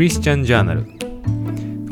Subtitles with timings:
[0.00, 0.86] クリスチャンジャーナル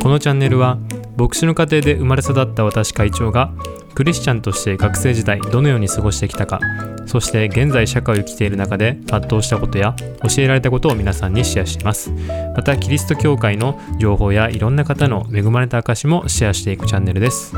[0.02, 0.79] このチャンネルは
[1.18, 3.53] 牧師の家庭で生まれ育った私会長が
[3.95, 6.58] クリスチャンとして学生時代どのように過ごしてきたか
[7.04, 12.10] そして現在社会を生きている中で葛藤したことや教えられたことを皆さんにシェアします。
[12.56, 17.52] またキリスト教会の情報やいろんな方の恵まれた証もシェアしていくチャンネルです。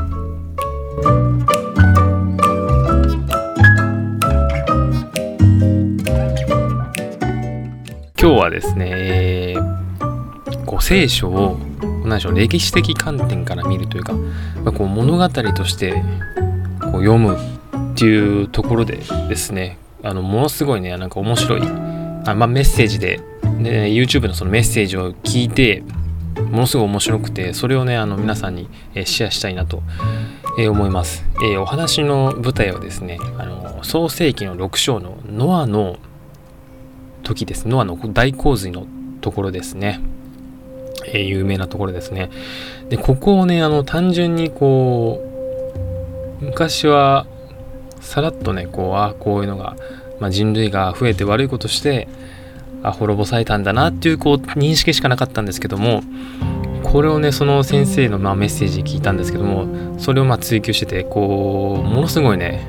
[8.21, 9.40] 今日はですね、
[10.81, 11.57] 聖書を
[12.03, 14.21] 何でしょう歴史的観点から見るというか、ま
[14.67, 15.93] あ、こう物語として
[16.81, 18.97] こう読むっていうところで
[19.29, 23.19] ですねあのものすごいねなんか面白いあ、まあ、メッセージで、
[23.59, 25.83] ね、YouTube のそのメッセージを聞いて
[26.49, 29.83] ものすごい面白くてそれをねあの皆さんに、えシェアしたいなと、
[30.57, 35.97] え思います、えー、お話の舞台はですねあの創世紀の6章のノアの
[37.23, 37.67] 時です。
[37.67, 38.87] ノアの大洪水の
[39.21, 40.01] ところですね
[41.05, 42.29] えー、有名なところですね。
[42.89, 45.21] で、ここをね、あの、単純にこ
[46.41, 47.25] う、昔は、
[47.99, 49.75] さらっとね、こう、ああ、こういうのが、
[50.19, 52.07] まあ、人類が増えて悪いことして、
[52.83, 56.01] あ、滅ぼされたんだなっていう、こう、認識しかなかったんですけども、
[56.83, 62.67] これをね、その先生の、まあ、メッセージ聞いたんですけども、それをまあ追求してて、こう、ものすごいね、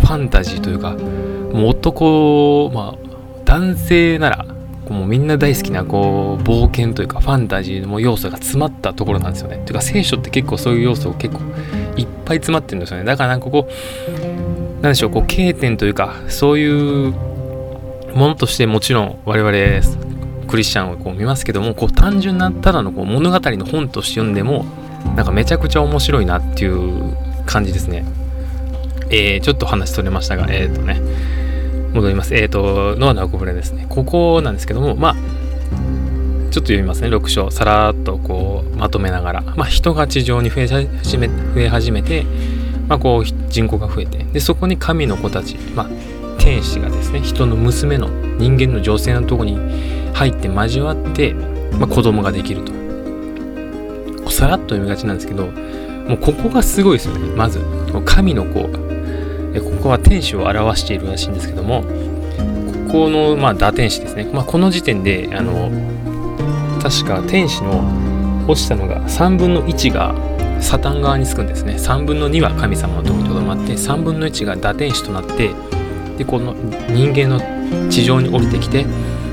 [0.00, 3.06] ファンタジーというか、もう男、まあ、
[3.44, 4.46] 男性なら、
[4.92, 9.60] もうみんな大好きなこう冒険というかファンタジーの要素が詰まったところなんですよね。
[9.64, 11.42] というか聖書って結構そういう要素を結構
[11.96, 13.04] いっぱい詰まってるんですよね。
[13.04, 17.12] だからなんかこうなんでしょうこう経典というかそういう
[18.14, 19.52] ものとしてもちろん我々
[20.46, 24.64] クリスチャンをこう見ますけどもこう単純なただのこう物語の本として読んでも
[25.16, 28.04] なんかめちゃくちゃ面白いなっていう感じですね。
[29.08, 31.00] えー、ちょっと話取れましたがえっ、ー、とね
[31.96, 32.34] 戻ります。
[32.34, 33.86] えっ、ー、と、ノアの箱舟ですね。
[33.88, 37.50] ここなんですけども、まあ、ちょっと読みますね、6章。
[37.50, 39.42] さらっとこう、まとめながら。
[39.56, 42.24] まあ、人が地上に増え始め増え始めて、
[42.88, 45.90] まあ、こう、人口が増えて、で、そこに神の子たち、まあ、
[46.38, 48.08] 天使がですね、人の娘の
[48.38, 49.58] 人間の女性のとこに
[50.14, 51.34] 入って交わって、
[51.78, 52.76] まあ、子供ができると。
[54.30, 57.34] さらっと読みがちなんですけど、もうここがすごいですよね。
[57.34, 57.60] まず、
[58.04, 58.68] 神の子、
[59.60, 61.82] ここは天使を表しているらしいんですけども
[62.88, 65.70] ここの、まあ、打天使ですね、まあ、この時点であの
[66.82, 70.14] 確か天使の落ちたのが3分の1が
[70.60, 71.74] サタン側につくんですね。
[71.74, 75.50] 3分の2は神様のとこにとどまって3分の1が打天使となって
[76.16, 76.54] でこの
[76.88, 77.40] 人間の
[77.90, 78.86] 地上に降りてきて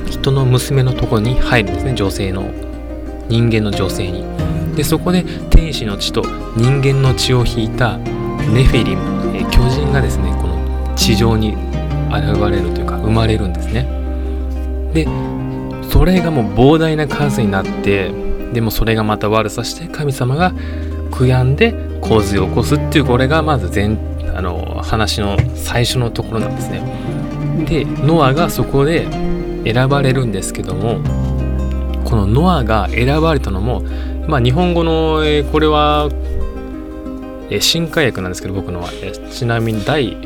[0.10, 1.94] 人の娘のところに入るんですね。
[1.96, 2.52] 女性の
[3.30, 4.26] 人間の女性に。
[4.76, 6.24] でそこで天使の血と
[6.58, 9.43] 人間の血を引いたネフェリム巨人
[9.94, 11.56] がですねこの地上に
[12.12, 13.88] 現れるというか生まれるんですね。
[14.94, 15.08] で
[15.90, 18.12] それがもう膨大な数になって
[18.54, 20.52] でもそれがまた悪さして神様が
[21.12, 23.98] 悔やんで洪水を起こすっていうこれがまず全
[24.36, 26.82] あの話の最初のところなんですね。
[27.68, 29.08] でノアがそこで
[29.64, 31.00] 選ばれるんですけども
[32.04, 33.84] このノアが選ばれたのも
[34.28, 36.10] まあ日本語の、え、これは
[37.54, 40.18] え新海訳なんですけど僕のは、えちなみに第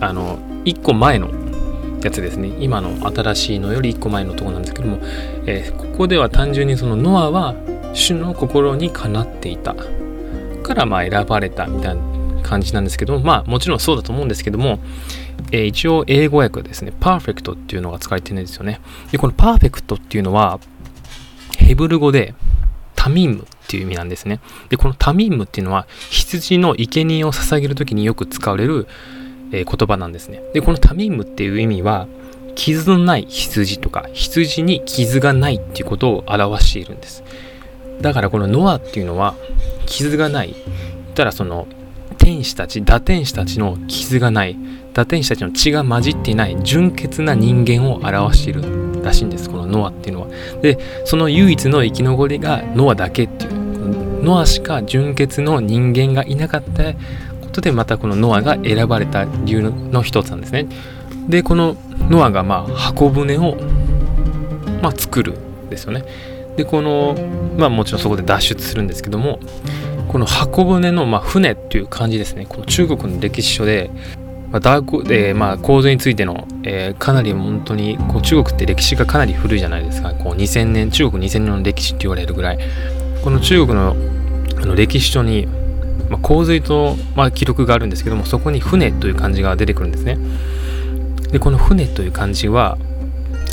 [0.00, 1.30] あの1個前の
[2.02, 2.48] やつですね。
[2.58, 4.98] 今の新しいのより1個前のとこなんですけども、
[5.44, 7.54] えー、ここでは単純にそのノアは
[7.92, 9.74] 主の心にかなっていた。
[9.74, 14.78] からまあ選ばれたみたいな感じなんですけどもまあもちろんそうだと思うんですけども、
[15.52, 16.94] えー、一応英語訳ですね。
[16.98, 18.80] パーフェクトっていうのが使われてるんですよね。
[19.12, 20.58] でこのパーフェクトっていうのは
[21.58, 22.34] ヘブル語で
[22.96, 23.46] タミム。
[23.70, 24.40] っていう意味なんですね。
[24.68, 28.88] で、このタミンムっていうのは羊の生贄を捧げる時によく使われる、
[29.52, 30.42] えー、言葉なんですね。
[30.52, 32.08] で、このタミンムっていう意味は
[32.56, 37.22] 傷のない羊とか羊に傷がないっていうことを表しているんです。
[38.00, 39.36] だからこのノアっていうのは
[39.86, 40.48] 傷がない。
[40.48, 41.68] 言ったらその
[42.18, 44.56] 天使たち、打天使たちの傷がない、
[44.94, 50.28] 打天使たちの血が混じっていない純潔な人間を表しているらしいんですこのノアっていうのは
[50.62, 53.59] でその唯一の生き残りがノアだけっていう
[54.22, 56.98] ノアしか純潔の人間がいなかったこ
[57.52, 60.66] とでまたこのノアが選ばれた理由の一つなんですね。
[61.28, 61.76] でこの
[62.08, 63.56] ノアがまあ箱舟を
[64.82, 66.04] まあ作るんですよね。
[66.56, 67.16] でこの
[67.56, 69.40] まあもちろんそこで脱出するんですけども
[70.08, 72.46] この箱舟のまあ船っていう感じですね。
[72.48, 73.90] この中国の歴史書で
[74.50, 80.12] まあ、ダークえー、まあ、構図についての、えー、かなり本当にこう中国って歴史がかなり古いじゃないですか。
[80.12, 82.58] こう2000年中国2000年の歴史って言われるぐらい。
[83.22, 83.96] この中国の
[84.56, 85.46] あの歴史書に、
[86.08, 90.18] まあ、洪水と、まあ、記録があるんですけどもそこに船という漢字が出てくるんですね。
[91.30, 92.76] でこの船という漢字は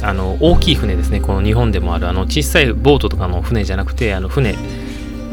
[0.03, 1.21] あの大きい船ですね。
[1.21, 4.55] この日本でもあるあの小さいボートとかの船じゃなくてあの船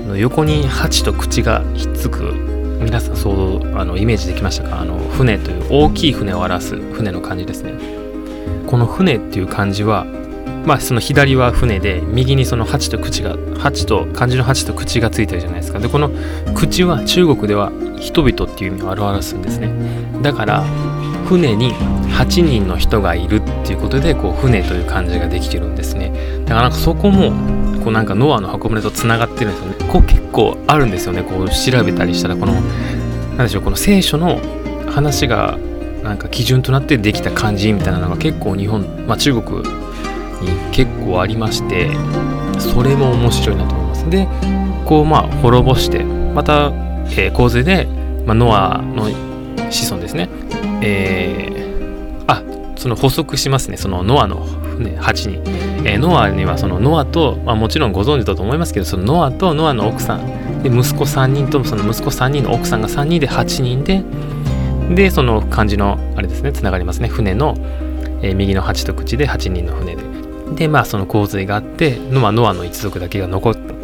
[0.07, 2.33] の横に鉢と口がひっつく
[2.81, 4.81] 皆さんそうあのイメージできましたか？
[4.81, 7.73] あの船という大きい船を表す船の漢字ですね。
[8.67, 10.07] この船っていう漢字は
[10.65, 15.79] まあその左は船で右にその鉢と口が鉢と漢字の鉢と口がついてるじゃないですか。
[15.79, 16.11] でこの
[16.55, 19.71] 口は中国では人々っていう意味を表すんですね。
[20.23, 20.65] だから
[21.27, 26.13] 船に8人の人がいるっていうことでこう船という漢字ができてるんですね。
[26.45, 27.31] だからなんかそこも
[27.83, 29.93] こうなんかノアの箱舟とつながってるんですよね。
[29.93, 31.23] こう結構あるんですよね。
[31.23, 32.55] こう調べたりしたらこの
[33.37, 34.41] 何でしょうこの聖書の
[34.91, 35.59] 話が
[36.03, 39.84] なんか基準となってできた漢字みたいなのが結構日本、まあ、中国
[40.75, 41.93] 結構ありまして
[42.59, 44.11] それも面白いなと思います。
[44.11, 44.29] で
[44.85, 46.73] こうまあ滅ぼしてまた、
[47.13, 47.87] えー、洪水で、
[48.27, 49.09] まあ、ノアの
[49.71, 50.29] 子孫ですね。
[50.83, 52.43] えー、あ
[52.77, 53.77] その補足しますね。
[53.77, 54.41] そのノアの
[54.77, 55.43] 船8人、
[55.89, 60.63] えー、ノアにはそのノアと、まあ、もちろんご存知だと思いますけどそのノアとノアの奥さん。
[60.65, 64.03] で息子3人とその息子3人の奥さんが3人で8人で
[64.91, 67.09] でその漢字のあれですねつながりますね。
[67.09, 67.55] 船の、
[68.23, 70.14] えー、右の8と口で8人の船で。
[70.53, 73.75] でまあその洪水があってノアノアの一族だけが残ったと。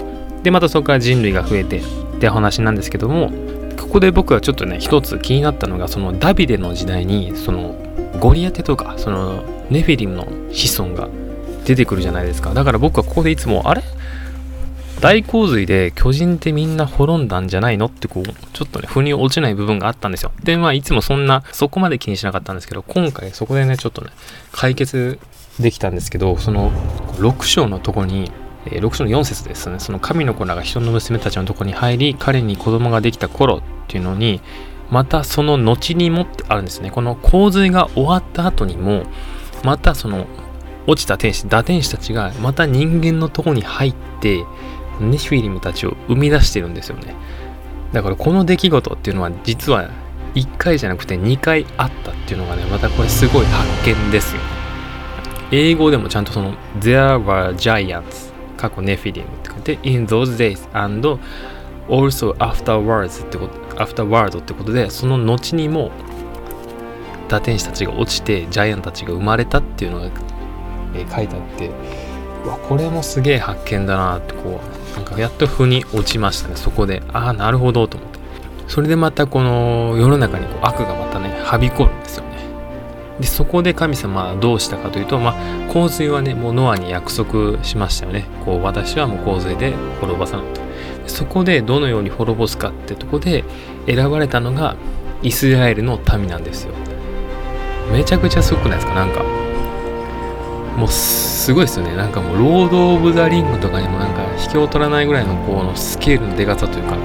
[0.43, 1.83] でまたそこから人類が増えてっ
[2.21, 3.31] て話なんですけども
[3.79, 7.75] ここで僕はちょっとね一つ気になったのがそのダビデの時代にその
[8.21, 11.09] ゴリアテとかそのネフィリムの子孫が
[11.65, 12.55] 出てくるじゃないですか。
[12.55, 13.83] だから僕はここでいつもあれ？
[15.01, 17.87] 大洪水で巨人ってみんな滅んだんじゃないの？
[17.87, 20.33] ってこうちょっとね腑に落ちない部分があったんですよ。
[20.43, 24.11] でまあいつもそんなそこまで気にしなかったんですけど今回そこでねちょっとね
[24.53, 25.19] 解決
[25.61, 26.71] できたんですけどその
[27.19, 28.31] 6章のとこに
[28.67, 29.79] 6章の4節ですね。
[29.79, 34.41] その神の子らが人の娘たちのとこに入り彼に子供ができた頃っていうのに
[34.91, 36.91] またその後にもってあるんですね。
[36.91, 39.05] この洪水が終わった後にも
[39.65, 40.27] またその
[40.87, 44.45] 落ちた天使打天使たちがまた人間のとこに入って
[45.01, 47.15] ネフィリムたちを生み出してるんですよね。
[47.93, 49.91] だからこの出来事っていうのは実は
[50.35, 54.60] 1回じゃなくて2回あったっていうのがねまたこれすごい発見ですよ
[55.53, 61.19] 英語でもちゃんとその There were giants 過去ネフィリムって書いて in those days and
[61.89, 65.91] also afterwards ってこと afterward ってことでその後にも
[67.29, 70.07] 打天使たちが落ちてジャイアンたちが生まれたっていうのが、
[70.95, 71.71] えー、書いてあって
[72.45, 74.61] うわこれもすげえ発見だなってこ
[74.95, 76.57] うなんかやっと腑に落ちましたね。
[76.57, 78.19] そこでああなるほどと思って。
[78.67, 81.91] それでまたこの世の中にこう悪がまたねはびこる。
[83.21, 88.25] でそこで神様はどうしたかというと、まあ、洪水はねもうノアに約束しましたよね。
[88.47, 90.47] こう私はもう洪水で滅ぼさない。
[90.55, 90.61] と
[91.07, 93.45] そこでどのように滅ぼすかってとこで
[93.87, 94.77] 選ばれたのが
[95.23, 96.73] イスラエルの民なんですよ。
[97.93, 98.95] めちゃくちゃすごくないですか？
[98.95, 99.23] なんか
[100.77, 101.95] もうすごいですよね。
[101.97, 106.97] なんかもうロード・オブ・ザ・リングとかにもなんか引けを取らないぐらいのこのスケールのでかさというか。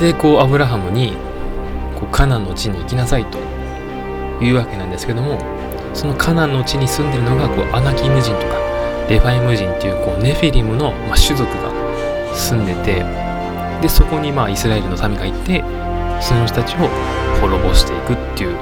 [0.00, 1.12] でこうアブラハムに
[1.94, 3.38] こうカナンの地に行きなさいと。
[4.40, 5.38] いうわけなんですけども
[5.94, 8.56] そのカナンの地に住んでるのがこうアナキム人とか
[9.08, 11.70] レファイム人っていうこうネフィリムの、ま、種族が
[12.34, 13.04] 住んでて
[13.80, 15.62] でそこにまあイスラエルの民がいて
[16.20, 16.88] その人たちを
[17.40, 18.56] 滅ぼしていくっていう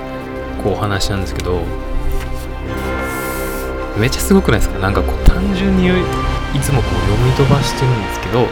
[0.62, 1.62] こうお話なんですけど
[3.98, 4.78] めっちゃすごくないですか？
[4.80, 5.90] なんかこう単純にい
[6.60, 8.46] つもこう読み飛ばしてるんですけど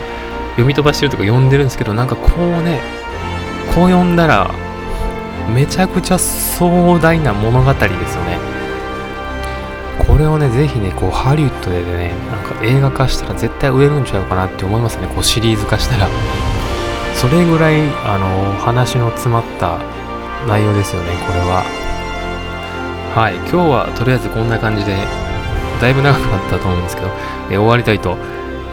[0.51, 2.81] 読み飛ばしてるとか読んでるんですけどなんかこうね
[3.75, 4.55] こう読んだら
[5.49, 8.39] めちゃくちゃ壮大な物語ですよね。
[10.07, 15.07] これをねぜひねこうハリウッドでねなんか映画化したら絶対売れるんちゃうかなって思いますね。
[15.09, 16.09] こうシリーズ化したら。
[17.15, 19.79] それぐらいあの話の詰まった
[20.49, 21.63] 内容ですよねこれは。
[23.15, 23.37] はい。
[23.37, 24.97] 今日はとりあえずこんな感じで
[25.81, 27.09] だいぶ長くなったと思うんですけど、
[27.51, 28.17] え終わりたいと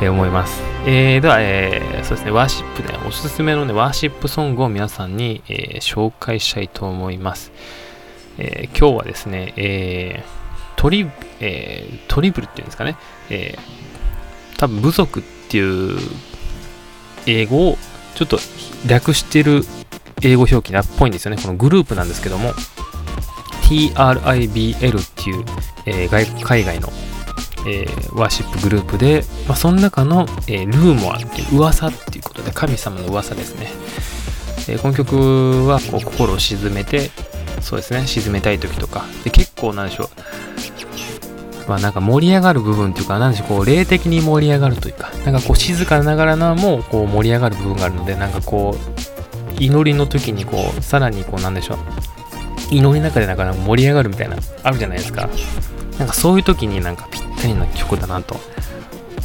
[0.01, 0.61] 思います。
[0.91, 7.51] えー、では、えー、そうですね、ワーシップで、おすすめのね、ワーシップソングを皆さんに、えー、紹介したいと思います。
[8.39, 10.23] え今日はですね、え
[10.77, 11.07] トリ、
[11.41, 12.95] えトリブルっていうんですかね、
[13.29, 13.55] え
[14.57, 15.99] 多分部族っていう
[17.27, 17.77] 英語を
[18.15, 18.39] ちょっと
[18.87, 19.61] 略してる
[20.23, 21.39] 英語表記なっぽいんですよね。
[21.39, 22.53] このグループなんですけども、
[23.61, 25.45] TRIBL っていう、
[25.85, 26.07] え、
[26.41, 26.89] 海外の
[27.67, 33.67] えー、ワーシップグループで、まあ、その中の、えー、ルーモアっていう噂っていうことで神様の噂ですね、
[34.73, 37.11] えー、この曲はこう心を沈めて
[37.61, 39.05] そうですね沈めたい時とか。
[39.23, 40.09] で結構なんでしょう。
[41.67, 51.77] まあなんか盛り上がる部分っていうか、なんでしょう、こう、霊的に盛り上がるというか、なんかこう、静かながらのも、こう、盛り上がる部分があるので、なんかこう、祈りの時にこう、さらにこう、なんでしょう、
[52.71, 55.29] 祈りの中でなんか盛り上がるみたいなあるじゃないですか。
[55.99, 58.35] なんかそういう時になんかぴったりな曲だなと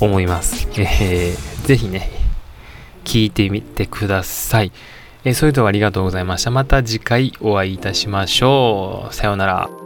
[0.00, 0.68] 思います。
[0.76, 2.11] えー、ぜひね、
[3.04, 4.73] 聴いてみてください。
[5.25, 6.50] えー、それではありがとうございました。
[6.50, 9.14] また次回お会いいたしましょう。
[9.14, 9.84] さようなら。